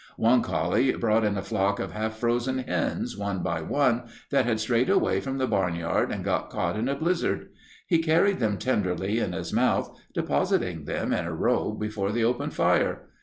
One 0.17 0.41
collie 0.41 0.93
brought 0.95 1.23
in 1.23 1.37
a 1.37 1.43
flock 1.43 1.79
of 1.79 1.91
half 1.91 2.15
frozen 2.17 2.57
hens, 2.57 3.15
one 3.15 3.43
by 3.43 3.61
one, 3.61 4.05
that 4.31 4.45
had 4.45 4.59
strayed 4.59 4.89
away 4.89 5.19
from 5.21 5.37
the 5.37 5.45
barnyard 5.45 6.11
and 6.11 6.23
got 6.23 6.49
caught 6.49 6.75
in 6.75 6.89
a 6.89 6.95
blizzard. 6.95 7.49
He 7.85 7.99
carried 7.99 8.39
them 8.39 8.57
tenderly 8.57 9.19
in 9.19 9.33
his 9.33 9.53
mouth, 9.53 9.95
depositing 10.15 10.85
them 10.85 11.13
in 11.13 11.25
a 11.25 11.35
row 11.35 11.73
before 11.73 12.11
the 12.11 12.23
open 12.23 12.49
fire. 12.49 13.09